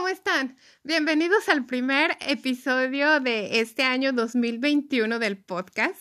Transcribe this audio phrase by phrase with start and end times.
[0.00, 0.56] ¿Cómo están?
[0.82, 6.00] Bienvenidos al primer episodio de este año 2021 del podcast,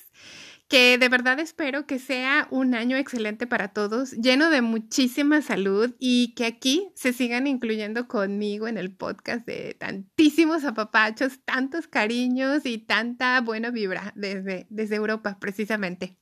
[0.69, 5.93] que de verdad espero que sea un año excelente para todos, lleno de muchísima salud
[5.99, 12.65] y que aquí se sigan incluyendo conmigo en el podcast de tantísimos apapachos, tantos cariños
[12.65, 16.15] y tanta buena vibra desde, desde Europa precisamente.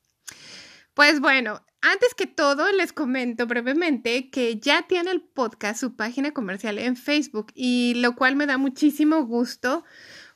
[0.97, 6.31] Pues bueno, antes que todo, les comento brevemente que ya tiene el podcast su página
[6.31, 9.85] comercial en Facebook y lo cual me da muchísimo gusto.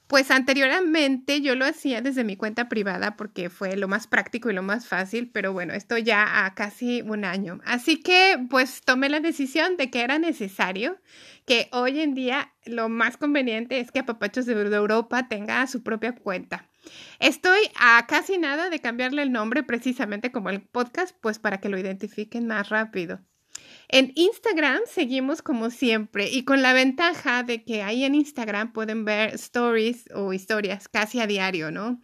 [0.06, 4.54] Pues anteriormente yo lo hacía desde mi cuenta privada porque fue lo más práctico y
[4.54, 7.60] lo más fácil, pero bueno, esto ya a casi un año.
[7.66, 11.02] Así que pues tomé la decisión de que era necesario
[11.48, 16.14] que hoy en día lo más conveniente es que Apapachos de Europa tenga su propia
[16.14, 16.71] cuenta.
[17.20, 21.70] Estoy a casi nada de cambiarle el nombre precisamente como el podcast, pues para que
[21.70, 23.20] lo identifiquen más rápido.
[23.90, 29.04] En Instagram seguimos como siempre y con la ventaja de que ahí en Instagram pueden
[29.04, 32.02] ver stories o historias casi a diario, ¿no?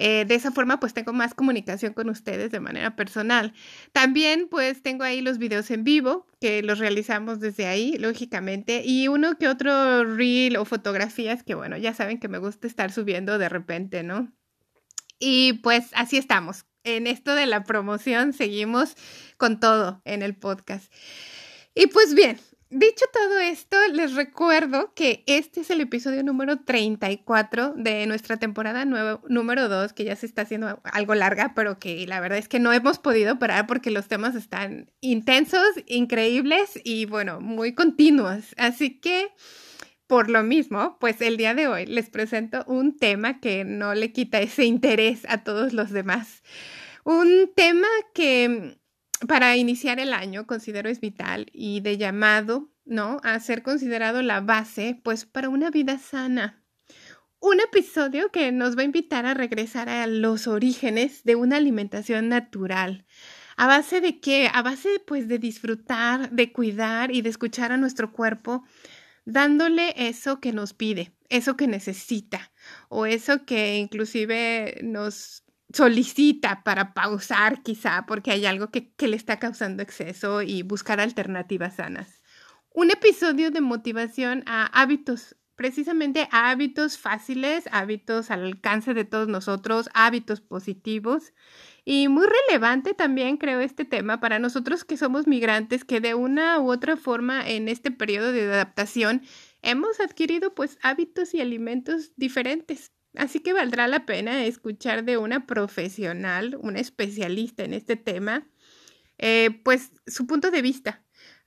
[0.00, 3.52] Eh, de esa forma pues tengo más comunicación con ustedes de manera personal.
[3.92, 9.08] También pues tengo ahí los videos en vivo que los realizamos desde ahí, lógicamente, y
[9.08, 13.38] uno que otro reel o fotografías que bueno, ya saben que me gusta estar subiendo
[13.38, 14.32] de repente, ¿no?
[15.18, 16.64] Y pues así estamos.
[16.84, 18.94] En esto de la promoción seguimos
[19.36, 20.92] con todo en el podcast.
[21.74, 22.38] Y pues bien,
[22.70, 28.84] dicho todo esto, les recuerdo que este es el episodio número 34 de nuestra temporada
[28.84, 32.58] número 2, que ya se está haciendo algo larga, pero que la verdad es que
[32.58, 38.54] no hemos podido parar porque los temas están intensos, increíbles y bueno, muy continuos.
[38.56, 39.32] Así que...
[40.06, 44.10] Por lo mismo, pues el día de hoy les presento un tema que no le
[44.10, 46.42] quita ese interés a todos los demás.
[47.04, 48.78] Un tema que
[49.26, 53.18] para iniciar el año considero es vital y de llamado, ¿no?
[53.24, 56.62] A ser considerado la base, pues para una vida sana.
[57.40, 62.28] Un episodio que nos va a invitar a regresar a los orígenes de una alimentación
[62.28, 63.06] natural.
[63.56, 64.50] ¿A base de qué?
[64.52, 68.64] A base, pues, de disfrutar, de cuidar y de escuchar a nuestro cuerpo
[69.24, 72.50] dándole eso que nos pide, eso que necesita
[72.88, 79.38] o eso que inclusive nos solicita para pausar quizá porque hay algo que, le está
[79.38, 82.22] causando exceso y buscar alternativas sanas.
[82.72, 89.28] Un episodio de motivación a hábitos, precisamente a hábitos fáciles, hábitos al alcance de todos
[89.28, 91.32] nosotros, hábitos positivos
[91.84, 96.60] y muy relevante también creo este tema para nosotros que somos migrantes, que de una
[96.60, 99.22] u otra forma en este periodo de adaptación
[99.62, 102.92] hemos adquirido pues hábitos y alimentos diferentes.
[103.18, 108.46] Así que valdrá la pena escuchar de una profesional, una especialista en este tema,
[109.18, 111.02] eh, pues su punto de vista.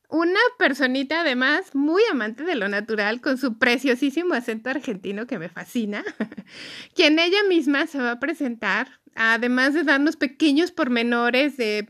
[0.09, 5.47] Una personita además muy amante de lo natural con su preciosísimo acento argentino que me
[5.47, 6.03] fascina,
[6.95, 11.87] quien ella misma se va a presentar además de darnos pequeños pormenores de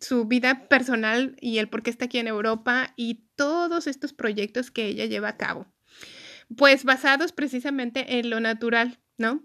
[0.00, 4.70] su vida personal y el por qué está aquí en Europa y todos estos proyectos
[4.70, 5.66] que ella lleva a cabo,
[6.56, 9.40] pues basados precisamente en lo natural, ¿no?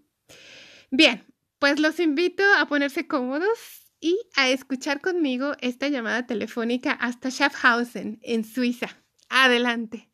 [0.89, 1.23] Bien,
[1.59, 8.19] pues los invito a ponerse cómodos y a escuchar conmigo esta llamada telefónica hasta Schaffhausen,
[8.23, 8.89] en Suiza.
[9.29, 10.09] Adelante.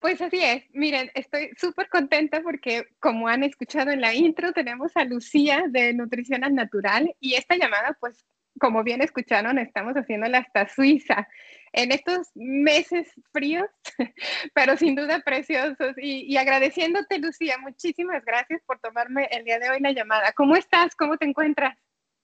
[0.00, 4.90] Pues así es, miren, estoy súper contenta porque como han escuchado en la intro, tenemos
[4.96, 8.24] a Lucía de Nutrición al Natural y esta llamada, pues
[8.60, 11.28] como bien escucharon, estamos haciéndola hasta Suiza
[11.72, 13.66] en estos meses fríos,
[14.54, 15.94] pero sin duda preciosos.
[15.96, 20.32] Y, agradeciéndote, Lucía, muchísimas gracias por tomarme el día de hoy la llamada.
[20.32, 20.94] ¿Cómo estás?
[20.94, 21.76] ¿Cómo te encuentras?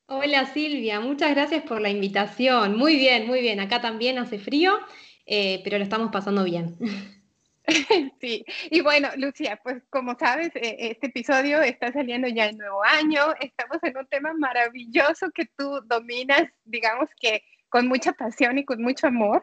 [0.06, 2.76] Hola Silvia, muchas gracias por la invitación.
[2.78, 3.60] Muy bien, muy bien.
[3.60, 4.78] Acá también hace frío,
[5.26, 6.76] eh, pero lo estamos pasando bien.
[8.20, 12.82] Sí, y bueno, Lucía, pues como sabes, eh, este episodio está saliendo ya el nuevo
[12.82, 18.64] año, estamos en un tema maravilloso que tú dominas, digamos que con mucha pasión y
[18.64, 19.42] con mucho amor.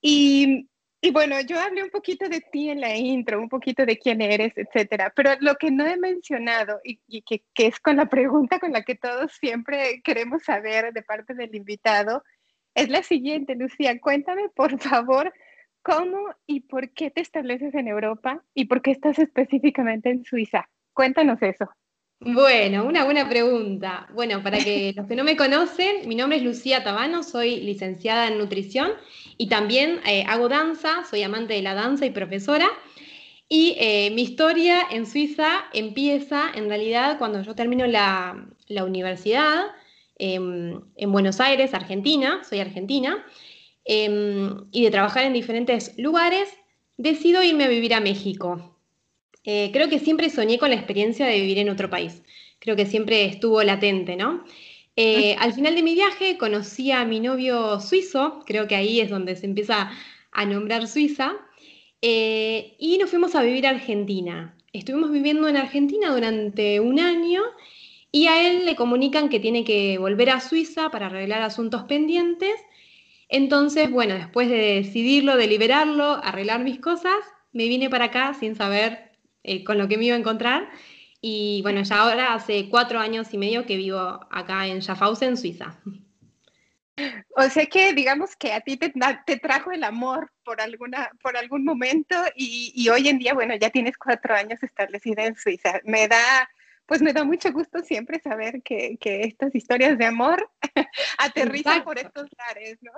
[0.00, 0.68] Y
[1.04, 4.20] y bueno, yo hablé un poquito de ti en la intro, un poquito de quién
[4.20, 8.60] eres, etcétera, pero lo que no he mencionado y, que, que, es con la pregunta
[8.60, 12.22] con la que todos siempre queremos saber de parte del invitado
[12.76, 14.00] es la siguiente, Lucía.
[14.00, 15.32] Cuéntame, por favor,
[15.82, 20.68] cómo y por qué te estableces en Europa y por qué estás específicamente en Suiza.
[20.92, 21.68] Cuéntanos eso.
[22.24, 24.06] Bueno, una buena pregunta.
[24.14, 28.28] Bueno, para que los que no me conocen, mi nombre es Lucía Tabano, soy licenciada
[28.28, 28.92] en nutrición
[29.38, 32.68] y también eh, hago danza, soy amante de la danza y profesora.
[33.48, 39.66] Y eh, mi historia en Suiza empieza en realidad cuando yo termino la, universidad
[40.16, 43.22] em, en Buenos Aires, Argentina, soy argentina,
[43.84, 46.48] em, y de trabajar en diferentes lugares,
[46.96, 48.78] decido irme a vivir a México.
[49.44, 52.22] Eh, creo que siempre soñé con la experiencia de vivir en otro país.
[52.58, 54.44] Creo que siempre estuvo latente, ¿no?
[54.94, 59.08] Eh, al final de mi viaje conocí a mi novio suizo, creo que ahí es
[59.08, 59.90] donde se empieza
[60.32, 61.34] a nombrar Suiza,
[62.02, 64.56] eh, y nos fuimos a vivir a Argentina.
[64.72, 67.42] Estuvimos viviendo en Argentina durante un año
[68.10, 72.54] y a él le comunican que tiene que volver a Suiza para arreglar asuntos pendientes.
[73.34, 77.16] Entonces, bueno, después de decidirlo, de liberarlo, arreglar mis cosas,
[77.52, 79.12] me vine para acá sin saber
[79.42, 80.68] eh, con lo que me iba a encontrar.
[81.22, 83.98] Y bueno, ya ahora hace cuatro años y medio que vivo
[84.30, 85.78] acá en Schaffhausen, Suiza.
[87.34, 88.92] O sea que digamos que a ti te,
[89.24, 93.56] te trajo el amor por, alguna, por algún momento y, y, hoy en día, bueno,
[93.56, 95.80] ya tienes cuatro años establecida en Suiza.
[95.84, 96.50] Me da,
[96.86, 100.50] pues me da mucho gusto siempre saber que, que estas historias de amor
[101.18, 102.92] aterrizan por estos lares, ¿no?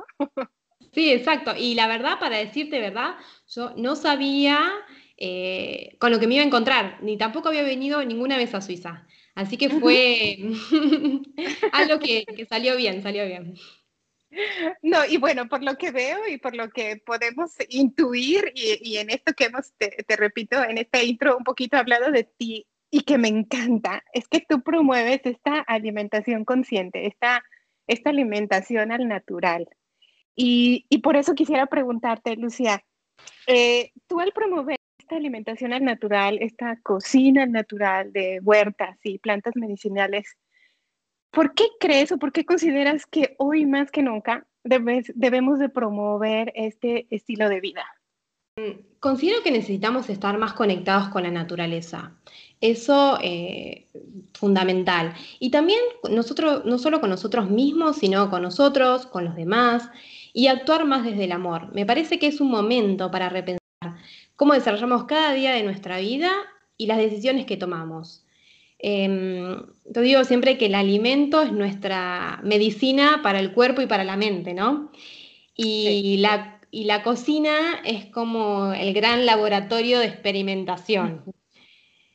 [0.92, 1.54] Sí, exacto.
[1.56, 3.16] Y la verdad, para decirte verdad,
[3.48, 4.70] yo no sabía
[5.16, 8.60] eh, con lo que me iba a encontrar, ni tampoco había venido ninguna vez a
[8.60, 9.06] Suiza.
[9.34, 10.38] Así que fue
[11.72, 13.54] algo que, salió bien, salió bien.
[14.82, 19.10] No, y bueno, por lo que veo y por lo que podemos intuir, y, en
[19.10, 23.18] esto que hemos, te, repito, en esta intro un poquito hablado de ti y que
[23.18, 27.42] me encanta, es que tú promueves esta alimentación consciente, esta,
[27.88, 29.68] esta alimentación al natural.
[30.36, 32.84] Y, y por eso quisiera preguntarte, Lucía,
[33.48, 39.56] eh, tú al promover esta alimentación al natural, esta cocina natural de huertas y plantas
[39.56, 40.38] medicinales,
[41.32, 46.52] ¿por qué crees o por qué consideras que hoy más que nunca debemos de promover
[46.54, 47.84] este estilo de vida?
[49.00, 52.12] Considero que necesitamos estar más conectados con la naturaleza.
[52.60, 53.86] Eso es eh,
[54.32, 55.12] fundamental.
[55.40, 59.90] Y también nosotros, no solo con nosotros mismos, sino con nosotros, con los demás,
[60.32, 61.74] y actuar más desde el amor.
[61.74, 63.60] Me parece que es un momento para repensar
[64.36, 66.32] cómo desarrollamos cada día de nuestra vida
[66.76, 68.24] y las decisiones que tomamos.
[68.78, 69.56] Eh,
[69.92, 74.16] te digo siempre que el alimento es nuestra medicina para el cuerpo y para la
[74.16, 74.90] mente, ¿no?
[75.56, 81.22] Y, la, y la cocina es como el gran laboratorio de experimentación.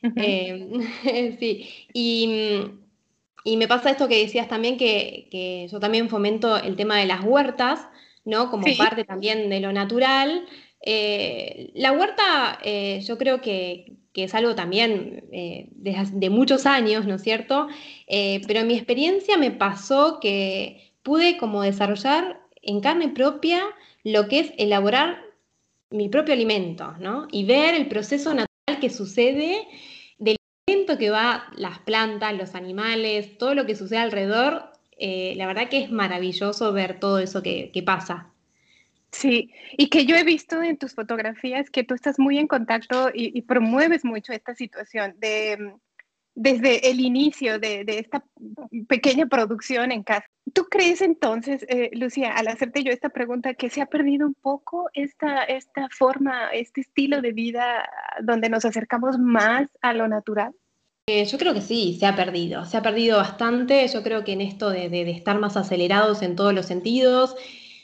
[0.02, 0.82] Em,
[1.38, 7.06] sí, y, me pasa esto que decías también, que, yo también fomento el tema de
[7.06, 7.88] las huertas,
[8.26, 8.50] ¿no?
[8.50, 10.44] Como parte también de lo natural,
[10.82, 17.14] eh, la huerta eh, yo creo que, es algo también eh, de, muchos años, ¿no
[17.14, 17.68] es cierto?
[18.06, 23.62] pero en mi experiencia me pasó que pude como desarrollar en carne propia
[24.04, 25.22] lo que es elaborar
[25.90, 27.26] mi propio alimento, ¿no?
[27.30, 29.66] Y ver el proceso natural que sucede
[30.18, 30.36] del
[30.66, 34.72] alimento que va las plantas, los animales, todo lo que sucede alrededor.
[34.98, 38.30] la verdad que es maravilloso ver todo eso que pasa.
[39.12, 43.10] Sí, y que yo he visto en tus fotografías que tú estás muy en contacto
[43.12, 45.74] y, promueves mucho esta situación de
[46.40, 48.24] desde el inicio de, esta
[48.88, 50.24] pequeña producción en casa.
[50.54, 54.32] ¿Tú crees entonces, eh, Lucía, al hacerte yo esta pregunta, que se ha perdido un
[54.32, 57.86] poco esta, esta forma, este estilo de vida
[58.22, 60.54] donde nos acercamos más a lo natural?
[61.08, 63.86] Eh, yo creo que sí, se ha perdido, se ha perdido bastante.
[63.88, 67.36] Yo creo que en esto de, estar más acelerados en todos los sentidos,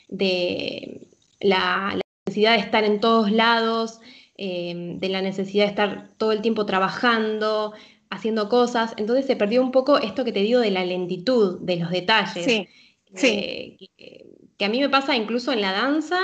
[0.07, 1.07] de,
[1.41, 3.99] la, necesidad de estar en todos lados,
[4.35, 7.75] em, de la necesidad de estar todo el tiempo trabajando,
[8.09, 8.93] haciendo cosas.
[8.97, 12.45] Entonces se perdió un poco esto que te digo de la lentitud, de los detalles.
[12.45, 12.67] Sí,
[13.13, 13.89] sí.
[13.97, 16.19] Que, a mí me pasa incluso en la danza,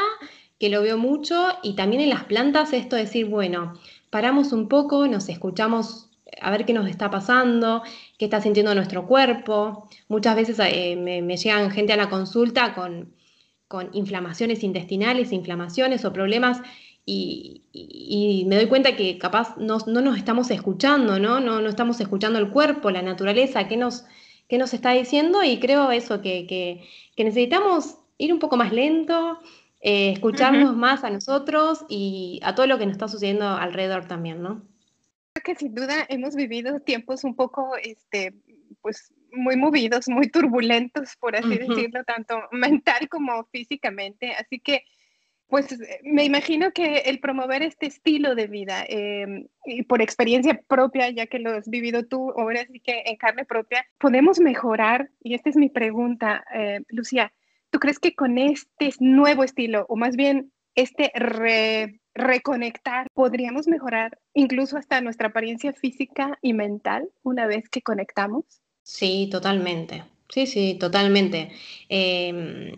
[0.60, 3.74] que lo veo mucho, y también en las plantas, esto de decir, bueno,
[4.10, 6.10] paramos un poco, nos escuchamos
[6.42, 7.84] a ver qué nos está pasando,
[8.18, 9.88] qué está sintiendo nuestro cuerpo.
[10.08, 13.14] Muchas veces eh, me llegan gente a la consulta con
[13.68, 16.62] con inflamaciones intestinales, inflamaciones o problemas
[17.06, 21.40] y, me doy cuenta que capaz no, nos estamos escuchando, ¿no?
[21.40, 21.60] ¿no?
[21.60, 24.06] No estamos escuchando el cuerpo, la naturaleza, qué nos,
[24.48, 29.40] qué nos está diciendo y creo eso, que, necesitamos ir un poco más lento,
[29.82, 34.42] eh, escucharnos más a nosotros y a todo lo que nos está sucediendo alrededor también,
[34.42, 34.64] ¿no?
[35.34, 38.34] Creo que sin duda hemos vivido tiempos un poco, este,
[38.82, 44.34] pues muy movidos, muy turbulentos, por así decirlo, tanto mental como físicamente.
[44.34, 44.84] Así que
[45.54, 50.60] pues eh, me imagino que el promover este estilo de vida em, y por experiencia
[50.68, 55.12] propia, ya que lo has vivido tú, ahora sí que en carne propia, podemos mejorar.
[55.22, 57.34] Y esta es mi pregunta, eh, Lucía.
[57.70, 61.12] ¿Tú crees que con este nuevo estilo, o más bien este
[62.16, 68.64] reconectar, podríamos mejorar incluso hasta nuestra apariencia física y mental una vez que conectamos?
[68.84, 70.04] Sí, totalmente.
[70.30, 71.52] Sí, sí, totalmente.
[71.90, 72.76] Eh,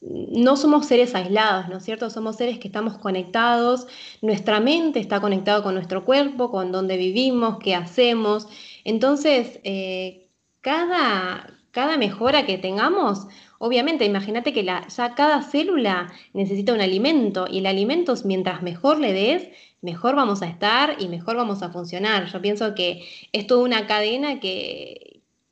[0.00, 2.08] no somos seres aislados, ¿no es cierto?
[2.10, 3.86] Somos seres que estamos conectados,
[4.22, 8.48] nuestra mente está conectada con nuestro cuerpo, con donde vivimos, qué hacemos.
[8.84, 10.28] Entonces, eh,
[10.62, 13.26] cada, cada mejora que tengamos,
[13.58, 19.12] obviamente, imagínate que ya cada célula necesita un alimento y el alimento, mientras mejor le
[19.12, 19.48] des,
[19.82, 22.26] mejor vamos a estar y mejor vamos a funcionar.
[22.32, 23.02] Yo pienso que
[23.32, 25.09] es toda una cadena que,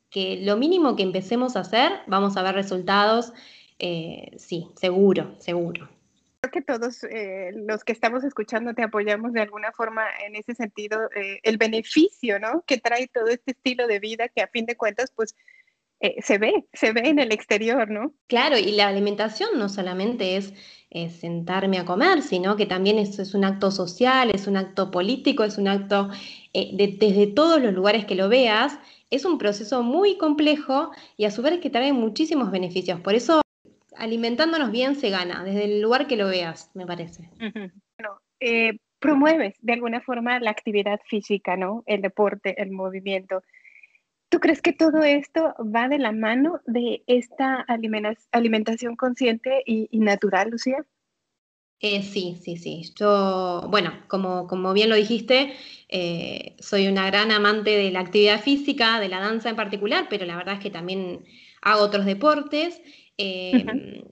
[0.09, 3.33] que lo mínimo que empecemos a hacer, vamos a ver resultados
[3.79, 5.89] eh, sí, seguro, seguro.
[6.41, 10.53] Creo que todos eh, los que estamos escuchando te apoyamos de alguna forma en ese
[10.53, 12.63] sentido, eh, el beneficio, ¿no?
[12.67, 15.35] Que trae todo este estilo de vida que a fin de cuentas, pues,
[16.21, 18.13] se ve, se ve en el exterior, ¿no?
[18.27, 20.53] Claro, y la alimentación no solamente es,
[21.19, 25.43] sentarme a comer, sino que también es, es, un acto social, es un acto político,
[25.43, 26.09] es un acto
[26.53, 31.41] desde todos los lugares que lo veas, es un proceso muy complejo y a su
[31.41, 32.99] vez que trae muchísimos beneficios.
[33.01, 33.41] Por eso
[33.95, 37.29] alimentándonos bien se gana, desde el lugar que lo veas, me parece.
[37.39, 41.83] Bueno, eh, promueves de alguna forma la actividad física, ¿no?
[41.85, 43.43] El deporte, el movimiento.
[44.29, 47.65] ¿Tú crees que todo esto va de la mano de esta
[48.31, 50.85] alimentación consciente y, natural, Lucía?
[51.79, 52.93] Eh, sí, sí, sí.
[52.95, 55.53] Yo, bueno, como, como bien lo dijiste,
[55.89, 60.25] eh, soy una gran amante de la actividad física, de la danza en particular, pero
[60.25, 61.25] la verdad es que también
[61.61, 62.81] hago otros deportes.
[63.17, 64.03] Em,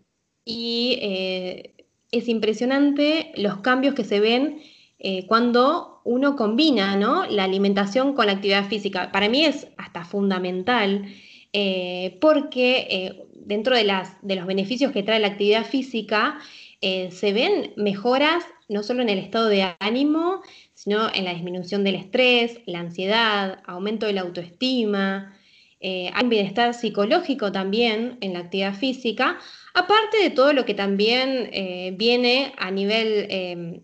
[0.43, 1.75] y eh,
[2.11, 4.61] es impresionante los cambios que se ven
[4.99, 6.95] eh, cuando uno combina
[7.29, 9.11] la alimentación con la actividad física.
[9.11, 11.05] Para mí es hasta fundamental
[11.53, 16.39] eh, porque dentro de, las, de, los beneficios que trae la actividad física
[16.79, 20.41] se ven mejoras no solo en el estado de ánimo,
[20.87, 25.37] sino en la disminución del estrés, la ansiedad, aumento de la autoestima,
[25.81, 29.37] eh, hay bienestar psicológico también en la actividad física,
[29.73, 33.81] aparte de todo lo que también eh, viene a nivel em,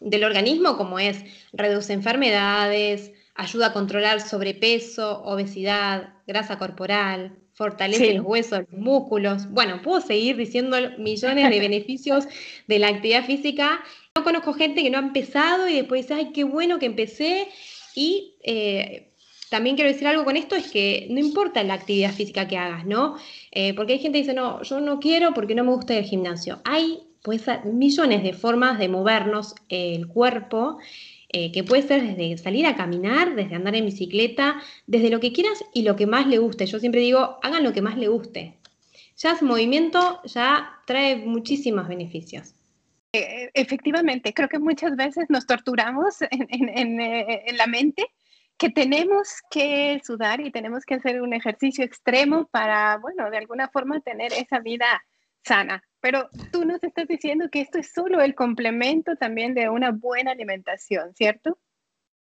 [0.00, 8.26] del organismo, como es reduce enfermedades, ayuda a controlar sobrepeso, obesidad, grasa corporal, fortalece los
[8.26, 9.50] huesos, los músculos.
[9.50, 12.28] Bueno, puedo seguir diciendo millones de beneficios
[12.68, 13.82] de la actividad física.
[14.14, 17.48] Yo conozco gente que no ha empezado y después dice, ay, qué bueno que empecé.
[17.94, 19.10] Y eh,
[19.48, 22.84] también quiero decir algo con esto, es que no importa la actividad física que hagas,
[22.84, 23.16] ¿no?
[23.52, 26.04] Eh, porque hay gente que dice, no, yo no quiero porque no me gusta el
[26.04, 26.60] gimnasio.
[26.64, 30.78] Hay pues millones de formas de movernos el cuerpo,
[31.38, 35.34] eh, que puede ser desde salir a caminar, desde andar en bicicleta, desde lo que
[35.34, 36.64] quieras y lo que más le guste.
[36.64, 38.54] Yo siempre digo, hagan lo que más le guste.
[39.18, 42.54] Ya ese movimiento ya trae muchísimos beneficios.
[43.12, 48.06] Eh, efectivamente, creo que muchas veces nos torturamos en, en la mente
[48.56, 53.68] que tenemos que sudar y tenemos que hacer un ejercicio extremo para, bueno, de alguna
[53.68, 55.04] forma tener esa vida
[55.44, 55.82] sana.
[56.06, 60.30] Pero tú nos estás diciendo que esto es solo el complemento también de una buena
[60.30, 61.58] alimentación, ¿cierto?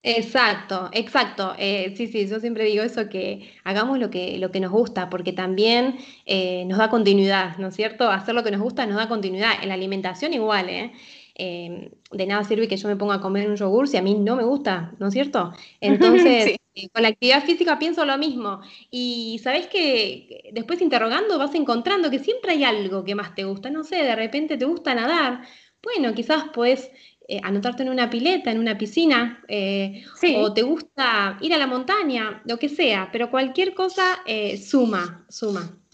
[0.01, 1.53] Exacto, exacto.
[1.59, 5.11] Eh, sí, sí, yo siempre digo eso, que hagamos lo que, lo que nos gusta,
[5.11, 8.09] porque también eh, nos da continuidad, ¿no es cierto?
[8.09, 9.51] Hacer lo que nos gusta nos da continuidad.
[9.61, 10.91] En la alimentación igual, ¿eh?
[11.35, 14.15] Em, de nada sirve que yo me ponga a comer un yogur si a mí
[14.15, 15.53] no me gusta, ¿no es cierto?
[15.79, 16.57] Entonces, eh,
[16.93, 18.61] con la actividad física pienso lo mismo.
[18.91, 23.69] Y sabes que después interrogando vas encontrando que siempre hay algo que más te gusta.
[23.69, 25.41] No sé, de repente te gusta nadar.
[25.81, 26.91] Bueno, quizás puedes
[27.27, 30.03] eh, anotarte en una pileta, en una piscina, eh,
[30.37, 34.23] o te gusta ir a la montaña, lo que sea, pero cualquier cosa
[34.57, 35.84] suma, suma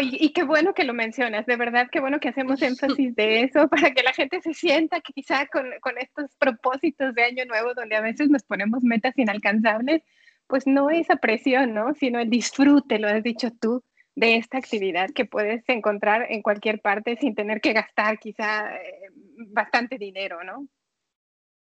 [0.00, 3.68] y qué bueno que lo mencionas, de verdad, qué bueno que hacemos énfasis de eso
[3.68, 7.74] para que la gente se sienta que quizá con, con estos propósitos de año nuevo,
[7.74, 10.02] donde a veces nos ponemos metas inalcanzables,
[10.46, 11.94] pues no esa presión, ¿no?
[11.94, 13.82] Sino el disfrute, lo has dicho tú,
[14.16, 19.10] de esta actividad que puedes encontrar en cualquier parte sin tener que gastar quizá eh,
[19.48, 20.68] bastante dinero, ¿no?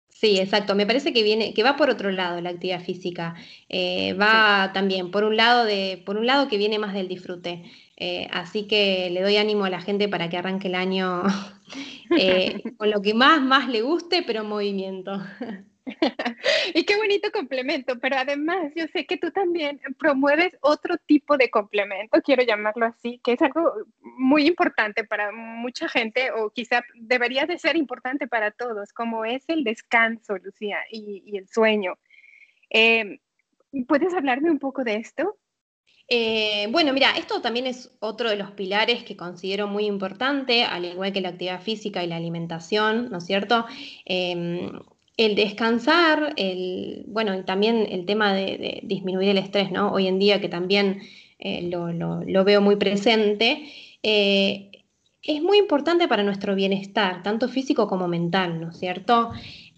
[0.09, 0.77] Sí, exacto.
[0.77, 3.35] Me parece que viene, que va por otro lado la actividad física.
[3.69, 7.65] Eh, va también por un lado de, por un lado que viene más del disfrute.
[7.97, 11.23] Eh, así que le doy ánimo a la gente para que arranque el año
[12.19, 15.23] eh, con lo que más, más le guste, pero en movimiento.
[16.75, 21.51] y qué bonito complemento, pero además yo sé que tú también promueves otro tipo de
[21.51, 27.47] complemento, quiero llamarlo así, que es algo muy importante para mucha gente o quizá debería
[27.47, 31.99] de ser importante para todos, como es el descanso, Lucía, y, el sueño.
[32.71, 33.21] Eh,
[33.87, 35.37] ¿Puedes hablarme un poco de esto?
[36.09, 40.85] Eh, bueno, mira, esto también es otro de los pilares que considero muy importante, al
[40.85, 43.65] igual que la actividad física y la alimentación, ¿no es cierto?
[44.05, 44.71] Em,
[45.17, 49.93] el descansar, el, bueno, y también el tema de, disminuir el estrés, ¿no?
[49.93, 51.01] Hoy en día que también
[51.39, 53.69] eh, lo, veo muy presente,
[54.03, 54.71] eh,
[55.23, 59.31] es muy importante para nuestro bienestar, tanto físico como mental, ¿no es cierto?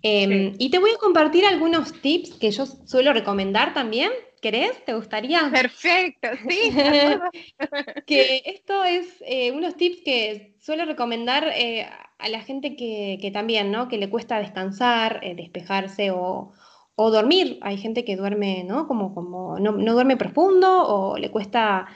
[0.03, 4.11] Em, y te voy a compartir algunos tips que yo suelo recomendar también.
[4.47, 4.85] ¿Querés?
[4.85, 5.51] ¿Te gustaría?
[5.51, 6.71] Perfecto, sí.
[8.07, 11.53] que esto es eh, unos tips que suelo recomendar
[12.19, 13.89] a la gente que, también, ¿no?
[13.89, 16.53] Que le cuesta descansar, eh, despejarse o,
[16.97, 17.59] dormir.
[17.61, 18.87] Hay gente que duerme, ¿no?
[18.87, 21.89] Como, como no, duerme profundo o le cuesta,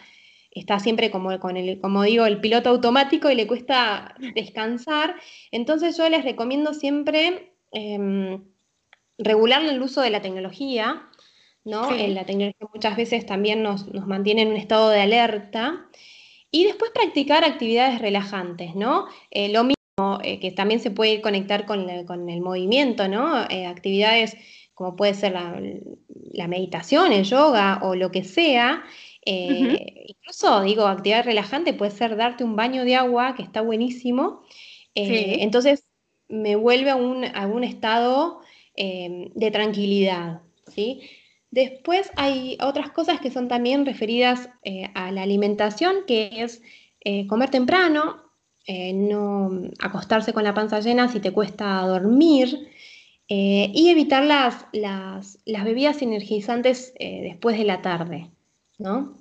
[0.50, 5.14] está siempre como con el, como digo, el piloto automático y le cuesta descansar.
[5.52, 8.42] Entonces yo les recomiendo siempre em,
[9.19, 11.07] regular el uso de la tecnología,
[11.64, 11.95] ¿no?
[11.95, 15.87] En la tecnología muchas veces también nos, mantiene en un estado de alerta.
[16.50, 19.07] Y después practicar actividades relajantes, ¿no?
[19.31, 23.49] Eh, lo mismo eh, que también se puede conectar con, el movimiento, ¿no?
[23.49, 24.37] Eh, actividades
[24.75, 28.83] como puede ser la, meditación, el yoga o lo que sea.
[29.26, 34.43] Incluso, digo, actividad relajante puede ser darte un baño de agua, que está buenísimo.
[34.95, 35.85] Entonces,
[36.29, 38.40] me vuelve a un, estado
[38.75, 41.02] de tranquilidad, ¿sí?
[41.50, 44.49] Después hay otras cosas que son también referidas
[44.95, 46.62] a la alimentación, que es
[47.28, 48.30] comer temprano,
[48.66, 52.71] eh, no acostarse con la panza llena si te cuesta dormir
[53.26, 58.30] eh, y evitar las, las, bebidas energizantes eh, después de la tarde,
[58.78, 59.19] ¿no?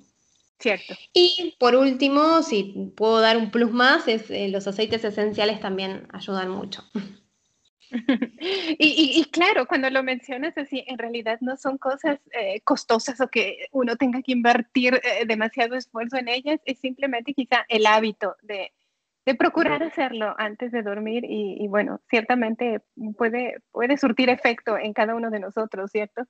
[0.58, 0.94] Cierto.
[1.14, 6.50] Y por último, si puedo dar un plus más, es los aceites esenciales también ayudan
[6.50, 6.84] mucho.
[8.78, 12.18] Y, claro, cuando lo mencionas así, en realidad no son cosas
[12.64, 17.86] costosas o que uno tenga que invertir demasiado esfuerzo en ellas, es simplemente quizá el
[17.86, 18.72] hábito de,
[19.26, 22.80] de procurar hacerlo antes de dormir y, bueno, ciertamente
[23.16, 26.22] puede, puede surtir efecto en cada uno de nosotros, ¿cierto?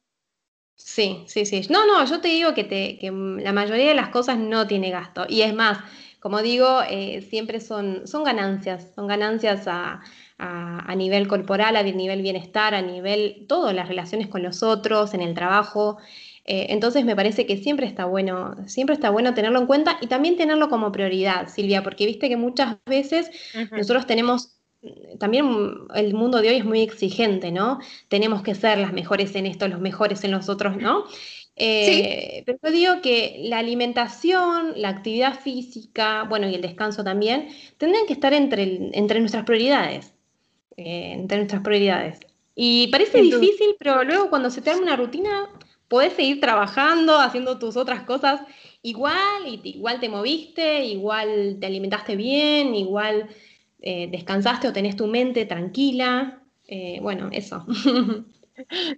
[0.75, 1.67] Sí, sí, sí.
[1.71, 4.91] No, no, yo te digo que, te, que la mayoría de las cosas no tiene
[4.91, 5.27] gasto.
[5.29, 5.79] Y es más,
[6.21, 10.01] como digo, eh, siempre son, son ganancias, son ganancias a,
[10.41, 15.21] a, nivel corporal, a nivel bienestar, a nivel, todo, las relaciones con los otros, en
[15.21, 15.99] el trabajo.
[16.47, 20.07] Eh, entonces me parece que siempre está bueno, siempre está bueno tenerlo en cuenta y
[20.07, 23.31] también tenerlo como prioridad, Silvia, porque viste que muchas veces
[23.71, 24.57] nosotros tenemos
[25.19, 25.47] también
[25.95, 27.81] el mundo de hoy es muy exigente, ¿no?
[28.09, 31.05] Tenemos que ser las mejores en esto, los mejores en los otros, ¿no?
[31.57, 37.49] Eh, pero yo digo que la alimentación, la actividad física, bueno, y el descanso también,
[37.77, 40.15] tendrían que estar entre, entre nuestras prioridades.
[40.83, 42.21] Eh, entre nuestras prioridades.
[42.55, 45.51] Y parece difícil, pero luego cuando se te arma una rutina,
[45.89, 48.41] podés seguir trabajando, haciendo tus otras cosas
[48.81, 53.29] igual, y igual te moviste, igual te alimentaste bien, igual
[53.83, 56.43] eh, descansaste o tenés tu mente tranquila.
[56.67, 57.67] Eh, bueno, eso.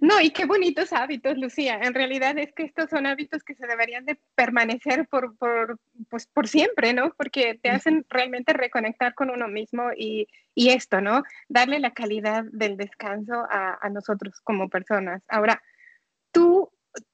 [0.01, 1.79] No, y qué bonitos hábitos, Lucía.
[1.81, 6.27] En realidad es que estos son hábitos que se deberían de permanecer por, por, pues,
[6.27, 7.13] por siempre, ¿no?
[7.15, 11.23] Porque te hacen realmente reconectar con uno mismo y, y esto, ¿no?
[11.49, 15.23] Darle la calidad del descanso a, a nosotros como personas.
[15.27, 15.61] Ahora,
[16.31, 16.71] tú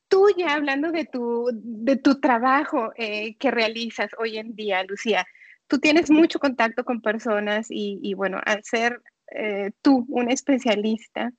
[0.09, 5.25] tú ya hablando de tu, de tu trabajo eh, que realizas hoy en día, Lucía,
[5.67, 11.31] tú tienes mucho contacto con personas y, bueno, al ser eh, tú un especialista,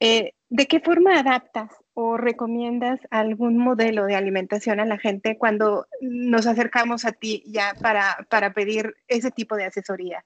[0.00, 5.86] eh, ¿de qué forma adaptas o recomiendas algún modelo de alimentación a la gente cuando
[6.00, 10.24] nos acercamos a ti ya para, para pedir ese tipo de asesoría?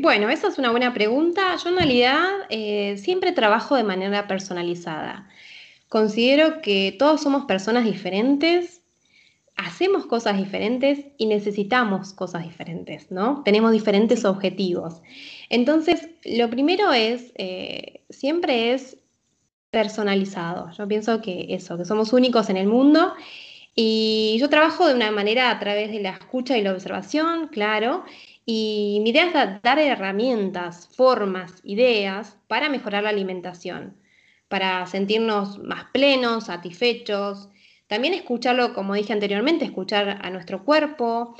[0.00, 1.56] bueno, esa es una buena pregunta.
[1.56, 2.28] Yo en realidad
[2.96, 5.28] siempre trabajo de manera personalizada.
[5.88, 8.77] Considero que todos somos personas diferentes,
[9.58, 13.42] hacemos cosas diferentes y necesitamos cosas diferentes, ¿no?
[13.44, 15.02] Tenemos diferentes objetivos.
[15.50, 18.96] Entonces, lo primero es, eh, siempre es
[19.70, 20.70] personalizado.
[20.72, 23.12] Yo pienso que eso, que somos únicos en el mundo
[23.74, 28.04] y yo trabajo de una manera a través de la escucha y la observación, claro,
[28.46, 33.96] y mi idea es dar herramientas, formas, ideas para mejorar la alimentación
[34.48, 37.48] para sentirnos más plenos, satisfechos,
[37.88, 41.34] también escucharlo, como dije anteriormente, escuchar a nuestro cuerpo,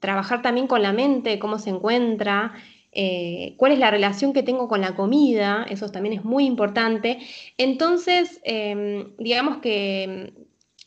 [0.00, 2.54] trabajar también con la mente, cómo se encuentra,
[2.92, 7.18] eh, cuál es la relación que tengo con la comida, eso también es muy importante.
[7.58, 10.32] Entonces, em, digamos que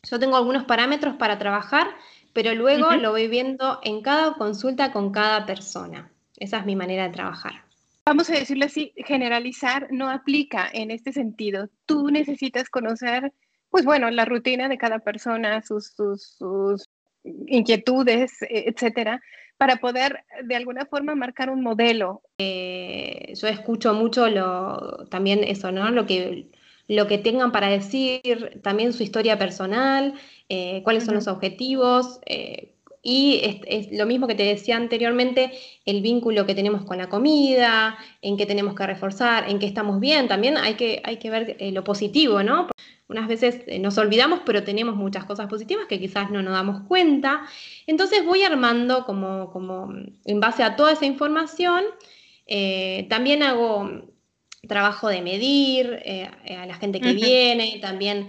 [0.10, 1.88] yo tengo algunos parámetros para trabajar,
[2.32, 6.12] pero luego lo voy viendo en cada consulta con cada persona.
[6.38, 7.64] Esa es mi manera de trabajar.
[8.06, 11.68] Vamos a decirlo así, generalizar no aplica en este sentido.
[11.86, 13.34] Tú necesitas conocer,
[13.78, 16.90] pues bueno, la rutina de cada persona, sus, sus, sus
[17.24, 19.22] inquietudes, etcétera,
[19.56, 22.24] para poder de alguna forma marcar un modelo.
[22.40, 25.92] Eh, yo escucho mucho lo, también eso, ¿no?
[25.92, 26.48] Lo que,
[26.88, 30.16] lo que tengan para decir, también su historia personal,
[30.50, 32.20] eh, cuáles son los objetivos.
[32.26, 35.52] Eh, y es, lo mismo que te decía anteriormente,
[35.86, 40.00] el vínculo que tenemos con la comida, en qué tenemos que reforzar, en qué estamos
[40.00, 40.28] bien.
[40.28, 42.70] También hay que, hay que ver lo positivo, ¿no?
[43.10, 46.82] Unas veces eh, nos olvidamos, pero tenemos muchas cosas positivas que quizás no nos damos
[46.88, 47.42] cuenta.
[47.86, 49.94] Entonces voy armando como, como
[50.26, 51.86] en base a toda esa información.
[52.46, 53.90] Eh, también hago
[54.68, 58.28] trabajo de medir eh, a la gente que viene, también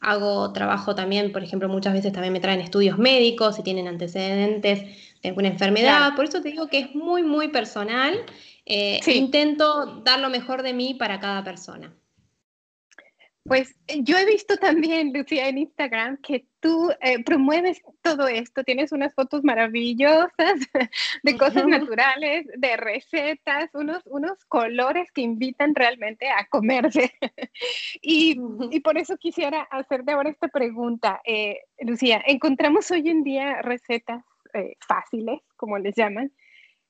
[0.00, 4.80] hago trabajo también, por ejemplo, muchas veces también me traen estudios médicos si tienen antecedentes
[5.22, 6.14] de alguna enfermedad.
[6.14, 8.14] Por eso te digo que es muy, muy personal.
[8.66, 11.96] Intento dar lo mejor de mí para cada persona.
[13.48, 18.64] Pues eh, yo he visto también, Lucía, en Instagram que tú eh, promueves todo esto.
[18.64, 20.30] Tienes unas fotos maravillosas
[21.22, 27.12] de cosas naturales, de recetas, unos, unos colores que invitan realmente a comerse.
[28.02, 32.22] y, y, por eso quisiera hacerte ahora esta pregunta, eh, Lucía.
[32.26, 34.24] Encontramos hoy en día recetas
[34.88, 36.32] fáciles, como les llaman,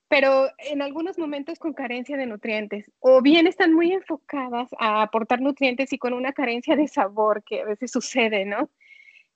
[0.07, 5.41] pero en algunos momentos con carencia de nutrientes, o bien están muy enfocadas a aportar
[5.41, 8.69] nutrientes y con una carencia de sabor que a veces sucede, ¿no?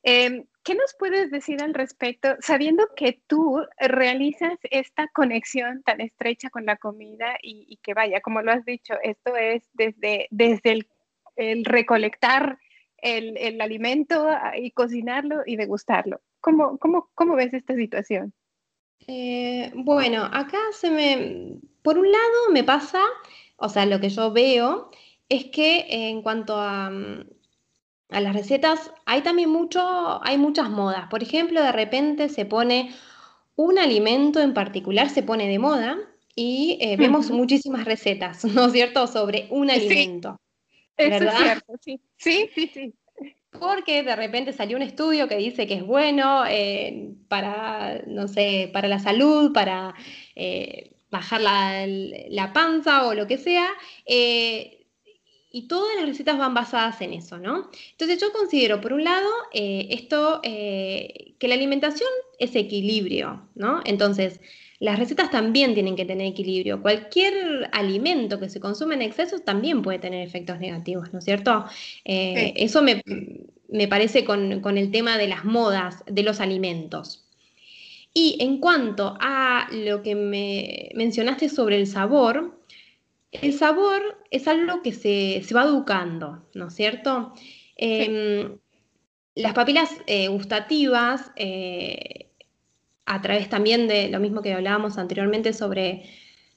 [0.03, 6.51] Em, ¿Qué nos puedes decir al respecto, sabiendo que tú realizas esta conexión tan estrecha
[6.51, 10.81] con la comida y, que vaya, como lo has dicho, esto es desde, desde
[11.35, 12.59] el, recolectar
[12.97, 16.21] el, el, alimento y cocinarlo y degustarlo?
[16.41, 18.33] ¿Cómo, cómo, cómo ves esta situación?
[19.07, 23.01] Eh, bueno, acá se me, por un lado me pasa,
[23.57, 24.89] o sea, lo que yo veo
[25.29, 27.25] es que en cuanto a, mm,
[28.09, 31.07] a las recetas hay también mucho, hay muchas modas.
[31.09, 32.93] Por ejemplo, de repente se pone
[33.55, 35.97] un alimento en particular, se pone de moda
[36.35, 40.39] y eh, vemos muchísimas recetas, ¿no es cierto?, sobre un alimento.
[40.97, 42.01] Eso es cierto, sí.
[42.17, 42.93] Sí, sí, sí
[43.59, 48.69] porque de repente salió un estudio que dice que es bueno eh, para, no sé,
[48.71, 49.93] para la salud, para
[50.35, 53.67] eh, bajar la, panza o lo que sea,
[54.05, 54.87] eh,
[55.53, 57.69] y todas las recetas van basadas en eso, ¿no?
[57.91, 62.09] Entonces yo considero, por un lado, esto, que la alimentación
[62.39, 63.81] es equilibrio, ¿no?
[63.83, 64.39] Entonces,
[64.81, 66.81] las recetas también tienen que tener equilibrio.
[66.81, 71.65] Cualquier alimento que se consume en exceso también puede tener efectos negativos, ¿no es cierto?
[72.03, 77.27] Eh, eso me, parece con, el tema de las modas de los alimentos.
[78.11, 82.59] Y en cuanto a lo que me mencionaste sobre el sabor,
[83.31, 87.35] el sabor es algo que se, va educando, ¿no es cierto?
[87.75, 88.57] Em,
[89.35, 92.30] las papilas eh, gustativas eh,
[93.05, 96.09] a través también de lo mismo que hablábamos anteriormente sobre,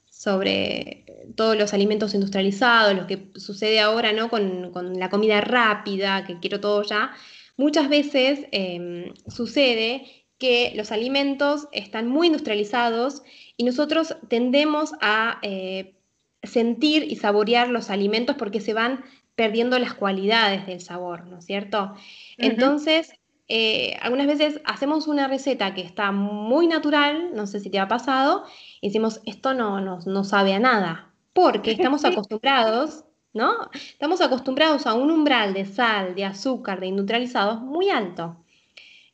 [0.09, 1.05] sobre
[1.35, 4.29] todos los alimentos industrializados, lo que sucede ahora ¿no?
[4.29, 7.11] con, la comida rápida, que quiero todo ya,
[7.57, 13.23] muchas veces em, sucede que los alimentos están muy industrializados
[13.57, 15.95] y nosotros tendemos a eh,
[16.43, 19.03] sentir y saborear los alimentos porque se van
[19.35, 21.93] perdiendo las cualidades del sabor, ¿no es cierto?
[22.37, 23.11] Entonces,
[23.47, 27.87] eh, algunas veces hacemos una receta que está muy natural, no sé si te ha
[27.87, 28.43] pasado,
[28.81, 33.69] y decimos, esto no, no, sabe a nada, porque estamos acostumbrados, ¿no?
[33.73, 38.37] Estamos acostumbrados a un umbral de sal, de azúcar, de industrializados muy alto.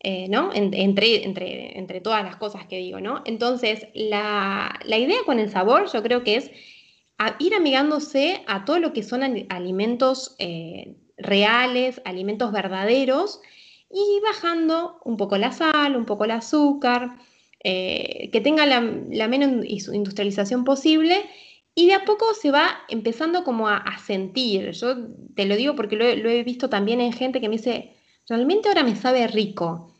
[0.04, 0.50] Eh, ¿no?
[0.52, 3.22] entre, entre, entre, todas las cosas que digo, ¿no?
[3.24, 6.52] Entonces, la, idea con el sabor yo creo que es
[7.38, 13.42] ir amigándose a todo lo que son alimentos eh, reales, alimentos verdaderos,
[13.94, 17.18] y bajando un poco la sal, un poco el azúcar,
[17.64, 18.82] eh, que tenga la,
[19.28, 21.30] menos industrialización posible
[21.76, 24.72] y de a poco se va empezando como a, sentir.
[24.72, 24.96] Yo
[25.36, 27.94] te lo digo porque lo, he visto también en gente que me dice,
[28.28, 29.94] realmente ahora me sabe rico,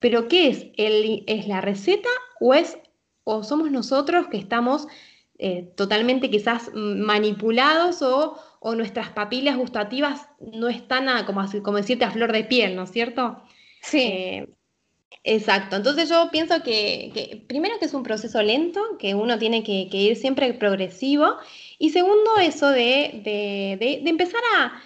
[0.00, 0.66] pero ¿qué es?
[0.76, 2.08] ¿Es la receta
[2.40, 2.78] o, es,
[3.22, 4.88] o somos nosotros que estamos
[5.38, 8.36] eh, totalmente quizás manipulados o,
[8.74, 12.90] nuestras papilas gustativas no están a, como, como decirte a flor de piel, ¿no es
[12.90, 13.42] cierto?
[13.82, 13.98] Sí.
[14.00, 14.48] Eh,
[15.22, 15.76] exacto.
[15.76, 20.16] Entonces yo pienso que, primero que es un proceso lento, que uno tiene que, ir
[20.16, 21.36] siempre progresivo,
[21.78, 23.22] y segundo eso de,
[24.06, 24.80] empezar a,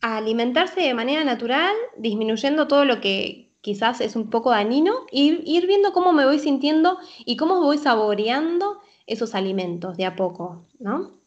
[0.00, 5.66] alimentarse de manera natural, disminuyendo todo lo que quizás es un poco dañino, y ir
[5.66, 11.25] viendo cómo me voy sintiendo y cómo voy saboreando esos alimentos de a poco, ¿no?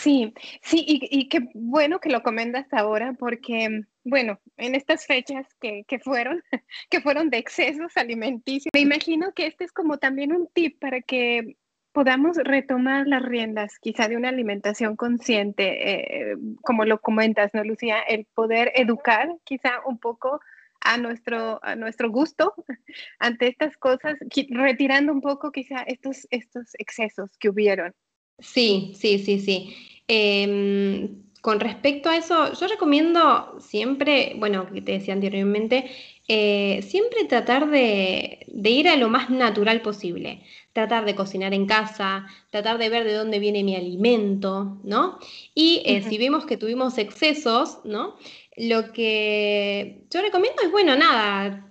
[0.00, 0.32] Sí,
[0.62, 6.42] sí, y, qué bueno que lo comentas ahora, porque, bueno, en estas fechas que, fueron,
[6.90, 11.02] que fueron de excesos alimenticios, me imagino que este es como también un tip para
[11.02, 11.58] que
[11.92, 18.00] podamos retomar las riendas quizá de una alimentación consciente, eh, como lo comentas, ¿no, Lucía?
[18.00, 20.40] El poder educar quizá un poco
[20.80, 22.54] a nuestro, a nuestro gusto
[23.18, 24.16] ante estas cosas,
[24.48, 27.94] retirando un poco quizá estos, estos excesos que hubieron.
[28.40, 29.76] Sí, sí, sí, sí.
[30.08, 35.90] Em, con respecto a eso, yo recomiendo siempre, bueno, que te decía anteriormente,
[36.28, 40.42] eh, siempre tratar de, ir a lo más natural posible.
[40.72, 45.18] Tratar de cocinar en casa, tratar de ver de dónde viene mi alimento, ¿no?
[45.54, 48.16] Y eh, si vemos que tuvimos excesos, ¿no?
[48.56, 51.66] Lo que yo recomiendo es, bueno, nada,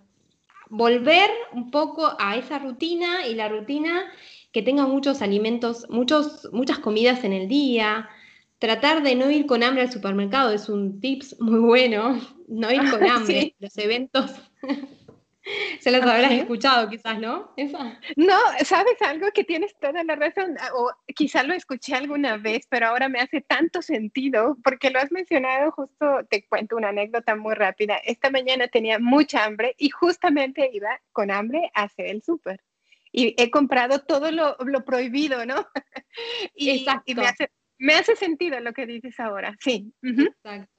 [0.70, 4.12] volver un poco a esa rutina y la rutina
[4.52, 8.10] que tenga muchos alimentos, muchos, muchas comidas en el día.
[8.58, 12.90] Tratar de no ir con hambre al supermercado es un tips muy bueno, no ir
[12.90, 13.56] con hambre.
[13.60, 14.32] Los eventos
[15.80, 17.54] Se las habrás escuchado quizás, ¿no?
[18.16, 22.88] No, sabes algo que tienes toda la razón, o quizá lo escuché alguna vez, pero
[22.88, 27.56] ahora me hace tanto sentido porque lo has mencionado justo, te cuento una anécdota muy
[27.56, 27.98] rápida.
[27.98, 32.62] Esta mañana tenía mucha hambre y justamente iba con hambre a hacer el súper.
[33.12, 35.66] Y he comprado todo lo, prohibido, ¿no?
[36.56, 37.14] y, Exacto.
[37.16, 39.92] me, hace, me hace sentido lo que dices ahora, sí.
[40.04, 40.72] Exacto.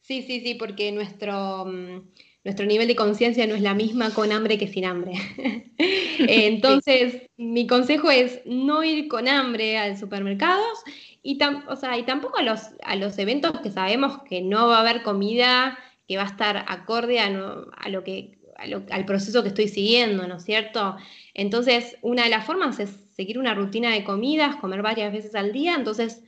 [0.00, 1.66] Sí, sí, sí, porque nuestro...
[1.66, 2.08] Mm,
[2.44, 5.12] nuestro nivel de conciencia no es la misma con hambre que sin hambre.
[6.18, 10.82] Entonces, mi consejo es no ir con hambre al supermercados
[11.22, 11.38] y,
[11.68, 14.80] o sea, y tampoco a los, a los eventos que sabemos que no va a
[14.80, 20.26] haber comida que va a estar acorde a, lo que, al proceso que estoy siguiendo,
[20.26, 20.96] ¿no es cierto?
[21.32, 25.52] Entonces, una de las formas es seguir una rutina de comidas, comer varias veces al
[25.52, 26.22] día, entonces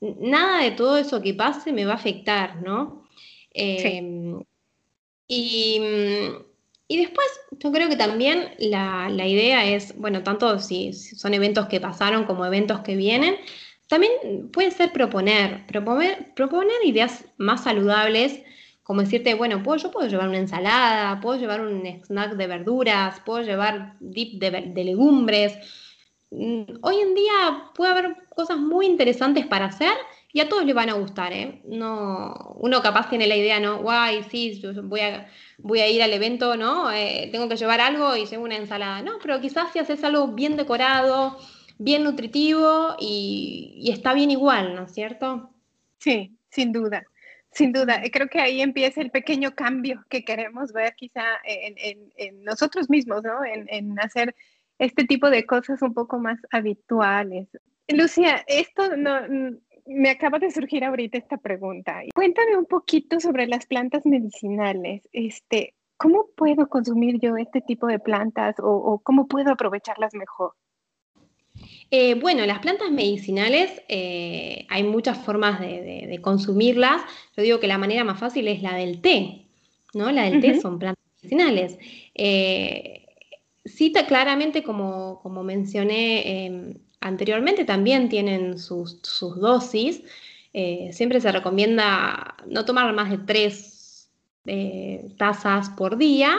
[0.00, 3.06] nada de todo eso que pase me va a afectar, ¿no?
[3.52, 4.40] Em,
[5.30, 6.42] Mm,
[6.88, 11.80] y, después yo creo que también la, idea es, bueno, tanto si, son eventos que
[11.80, 13.36] pasaron como eventos que vienen,
[13.88, 18.42] también puede ser proponer, proponer, proponer ideas más saludables,
[18.90, 23.20] como decirte, bueno, puedo, yo puedo llevar una ensalada, puedo llevar un snack de verduras,
[23.24, 24.50] puedo llevar dip de,
[24.82, 25.56] legumbres.
[26.32, 29.92] Mm, hoy en día puede haber cosas muy interesantes para hacer
[30.32, 31.62] y a todos les van a gustar, ¿eh?
[31.66, 33.78] No, uno capaz tiene la idea, ¿no?
[33.80, 36.90] Guay, sí, voy a, voy a ir al evento, ¿no?
[36.90, 39.20] Eh, tengo que llevar algo y llevo una ensalada, ¿no?
[39.22, 41.38] Pero quizás si haces algo bien decorado,
[41.78, 45.50] bien nutritivo y, está bien igual, ¿no es cierto?
[45.98, 47.04] Sí, sin duda.
[47.52, 52.88] Sin duda, creo que ahí empieza el pequeño cambio que queremos ver quizá en, nosotros
[52.88, 53.44] mismos, ¿no?
[53.44, 54.34] En, en, hacer
[54.78, 57.48] este tipo de cosas un poco más habituales.
[57.88, 59.20] Lucía, esto no,
[59.86, 62.00] me acaba de surgir ahorita esta pregunta.
[62.14, 65.08] Cuéntame un poquito sobre las plantas medicinales.
[65.12, 70.54] Este, ¿Cómo puedo consumir yo este tipo de plantas o, cómo puedo aprovecharlas mejor?
[71.92, 77.02] Eh, bueno, las plantas medicinales eh, hay muchas formas de, consumirlas.
[77.36, 79.46] Yo digo que la manera más fácil es la del té,
[79.94, 80.12] ¿no?
[80.12, 81.78] La del té son plantas medicinales.
[82.14, 83.06] Eh,
[83.64, 89.00] cita claramente, como, como mencioné em, anteriormente también tienen sus,
[89.40, 90.02] dosis.
[90.52, 94.10] Eh, siempre se recomienda no tomar más de tres
[95.18, 96.38] tazas por día.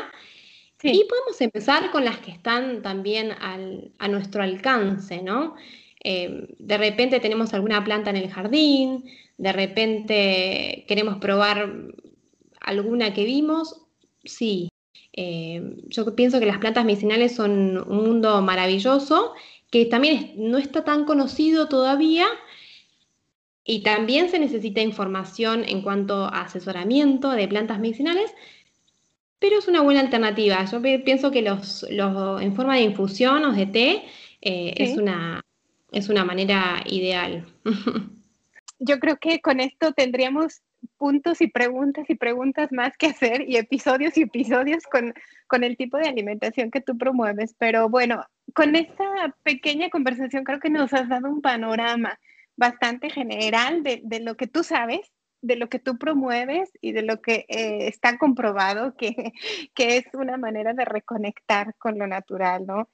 [0.83, 5.55] Y podemos empezar con las que están también a nuestro alcance, ¿no?
[6.03, 9.05] Eh, de repente tenemos alguna planta en el jardín,
[9.37, 11.71] de repente queremos probar
[12.59, 13.81] alguna que vimos,
[14.23, 14.69] sí.
[15.13, 19.33] yo pienso que las plantas medicinales son un mundo maravilloso
[19.71, 22.27] que también no está tan conocido todavía
[23.63, 28.33] y también se necesita información en cuanto a asesoramiento de plantas medicinales,
[29.41, 30.63] pero es una buena alternativa.
[30.65, 34.03] Yo pienso que los, en forma de infusión o de té
[34.39, 35.43] eh, es, una,
[35.91, 37.43] es una manera ideal.
[38.79, 40.61] Yo creo que con esto tendríamos
[40.97, 45.11] puntos y preguntas y preguntas más que hacer y episodios y episodios con,
[45.47, 47.55] con el tipo de alimentación que tú promueves.
[47.57, 48.23] Pero bueno,
[48.53, 52.19] con esta pequeña conversación creo que nos has dado un panorama
[52.57, 57.01] bastante general de, de lo que tú sabes, de lo que tú promueves y de
[57.01, 59.33] lo que eh, está comprobado que,
[59.75, 62.89] que, es una manera de reconectar con lo natural, ¿no?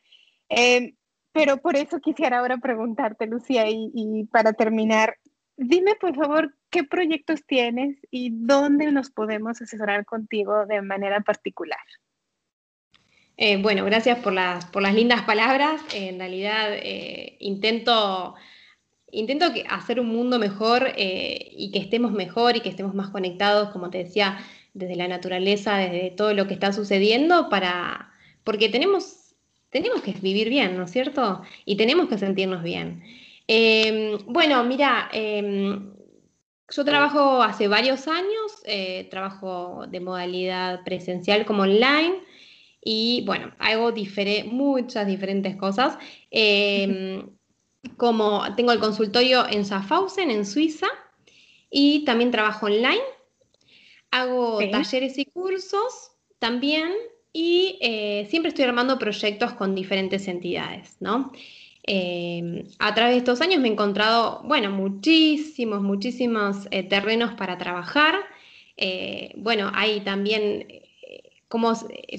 [0.50, 0.96] Eh,
[1.34, 5.18] pero por eso quisiera ahora preguntarte, Lucía, y, para terminar,
[5.56, 11.80] dime por favor qué proyectos tienes y dónde nos podemos asesorar contigo de manera particular.
[13.36, 15.80] Eh, bueno, gracias por las, por las lindas palabras.
[15.94, 16.70] en realidad
[17.40, 18.34] intento
[19.12, 23.70] intento hacer un mundo mejor eh, y que estemos mejor y que estemos más conectados,
[23.70, 24.39] como te decía,
[24.74, 28.12] desde la naturaleza, desde todo lo que está sucediendo, para,
[28.43, 29.36] porque tenemos,
[29.70, 31.41] tenemos que vivir bien, ¿no es cierto?
[31.65, 33.04] Y tenemos que sentirnos bien.
[33.48, 35.93] Em, bueno, mira, em,
[36.70, 42.15] yo trabajo hace varios años, eh, trabajo de modalidad presencial como online
[42.84, 43.93] y bueno, hago
[44.46, 45.98] muchas diferentes cosas.
[47.88, 50.88] Em, como tengo el consultorio en Schaffhausen, en Suiza,
[51.69, 53.02] y también trabajo online.
[54.12, 56.91] Hago talleres y cursos también,
[57.34, 61.32] y eh, siempre estoy armando proyectos con diferentes entidades, ¿no?
[61.89, 67.58] Eh, a través de estos años me he encontrado, bueno, muchísimos, muchísimos eh, terrenos para
[67.58, 68.15] trabajar.
[69.38, 70.67] bueno, hay también
[71.47, 71.73] como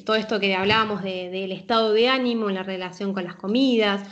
[0.05, 4.03] todo esto que hablábamos del estado de ánimo, la relación con las comidas,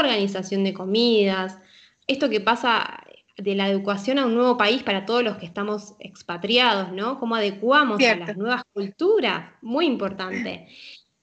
[0.00, 1.58] organización de comidas,
[2.06, 3.02] esto que pasa
[3.36, 7.18] de la educación a un nuevo país para todos los que estamos expatriados, ¿no?
[7.18, 10.68] Cómo adecuamos a las nuevas culturas, muy importante.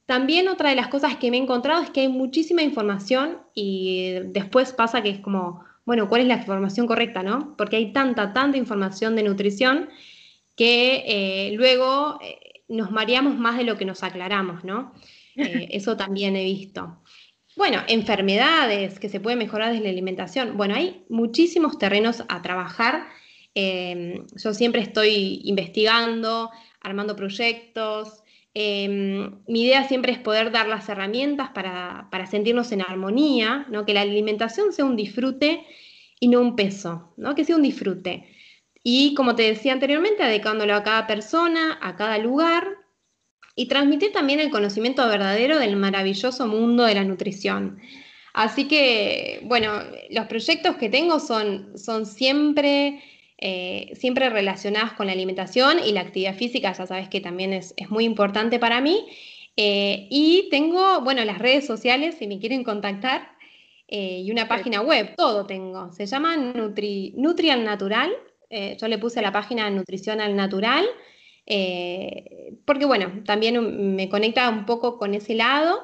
[0.05, 4.15] También otra de las cosas que me he encontrado es que hay muchísima información y
[4.25, 7.55] después pasa que es como, bueno, ¿cuál es la información correcta, no?
[7.57, 9.89] Porque hay tanta, tanta información de nutrición
[10.57, 14.93] que eh, luego eh, nos mareamos más de lo que nos aclaramos, ¿no?
[15.33, 16.97] Eh, eso también he visto.
[17.61, 20.57] Bueno, enfermedades que se pueden mejorar desde la alimentación.
[20.57, 23.07] Bueno, hay muchísimos terrenos a trabajar.
[23.53, 26.49] Em, yo siempre estoy investigando,
[26.81, 28.23] armando proyectos.
[28.55, 33.85] Em, mi idea siempre es poder dar las herramientas para, sentirnos en armonía, ¿no?
[33.85, 35.63] que la alimentación sea un disfrute
[36.19, 37.35] y no un peso, ¿no?
[37.35, 38.27] que sea un disfrute.
[38.83, 42.80] Y como te decía anteriormente, adecuándolo a cada persona, a cada lugar,
[43.55, 47.79] y transmitir también el conocimiento verdadero del maravilloso mundo de la nutrición.
[48.33, 49.73] Así que, bueno,
[50.09, 53.03] los proyectos que tengo son, son siempre,
[53.37, 57.75] eh, siempre relacionados con la alimentación y la actividad física, ya sabes que también es,
[57.89, 59.05] muy importante para mí.
[59.57, 63.29] Eh, y tengo, bueno, las redes sociales, si me quieren contactar,
[63.89, 65.91] eh, y una página web, todo tengo.
[65.91, 68.09] Se llama Nutri, Nutrial Natural.
[68.79, 70.85] yo le puse la página Nutrición al Natural.
[71.45, 75.79] Eh, porque bueno, también me conecta un poco con ese lado.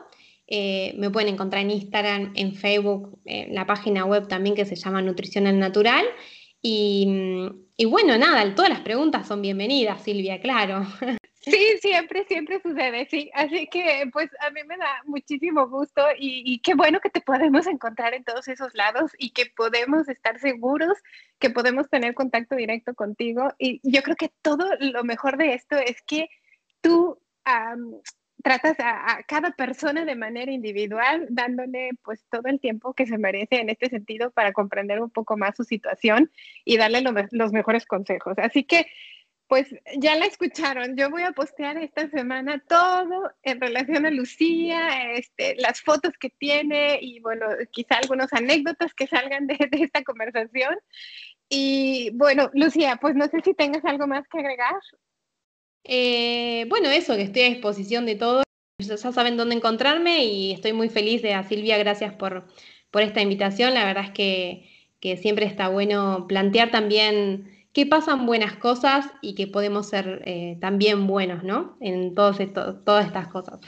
[0.47, 4.75] Eh, me pueden encontrar en Instagram, en Facebook, en la página web también que se
[4.75, 6.05] llama Nutrición al Natural.
[6.61, 7.07] Y,
[7.75, 10.85] y bueno, nada, todas las preguntas son bienvenidas, Silvia, claro.
[11.49, 13.31] Sí, siempre, siempre sucede, sí.
[13.33, 17.67] Así que pues a mí me da muchísimo gusto y, qué bueno que te podemos
[17.67, 20.97] encontrar en todos esos lados y que podemos estar seguros
[21.39, 23.53] que podemos tener contacto directo contigo.
[23.57, 26.29] Y yo creo que todo lo mejor de esto es que
[26.81, 27.19] tú
[28.43, 33.59] tratas a, cada persona de manera individual, dándole pues todo el tiempo que se merece
[33.59, 36.31] en este sentido para comprender un poco más su situación
[36.65, 38.37] y darle los mejores consejos.
[38.37, 38.87] Así que
[39.47, 40.97] pues ya la escucharon.
[40.97, 46.29] Yo voy a postear esta semana todo en relación a Lucía, este, las fotos que
[46.29, 50.75] tiene y bueno, quizá algunas anécdotas que salgan de, esta conversación.
[51.49, 54.75] Y bueno, Lucía, pues no sé si tengas algo más que agregar.
[55.85, 58.43] Eh, bueno, eso, que estoy a disposición de todo.
[58.79, 62.47] Ya saben dónde encontrarme y estoy muy feliz de a Silvia, gracias por,
[62.91, 63.73] por esta invitación.
[63.73, 69.35] La verdad es que, que siempre está bueno plantear también que pasan buenas cosas y
[69.35, 71.77] que podemos ser eh, también buenos, ¿no?
[71.79, 73.59] En todas estas cosas.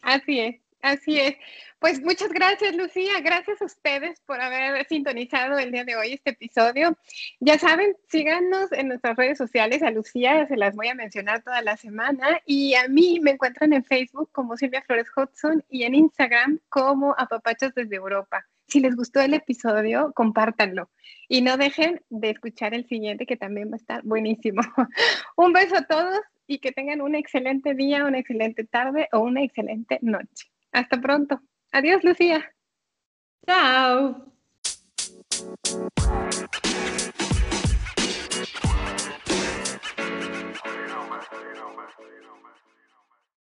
[0.00, 1.36] Así es, así es.
[1.78, 3.20] Pues muchas gracias, Lucía.
[3.20, 6.96] Gracias a ustedes por haber sintonizado el día de hoy este episodio.
[7.38, 9.82] Ya saben, síganos en nuestras redes sociales.
[9.82, 12.40] A Lucía se las voy a mencionar toda la semana.
[12.46, 17.14] Y a mí me encuentran en Facebook como Silvia Flores Hudson y en Instagram como
[17.18, 20.90] Apapachos desde Europa si les gustó el episodio, compártanlo
[21.28, 24.62] y no dejen de escuchar el siguiente que también va a estar buenísimo.
[25.36, 29.42] Un beso a todos y que tengan un excelente día, una excelente tarde o una
[29.42, 30.50] excelente noche.
[30.72, 31.40] Hasta pronto.
[31.72, 32.50] Adiós, Lucía.
[33.46, 34.32] Chao.